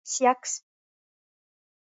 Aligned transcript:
Sjaks. 0.13 0.51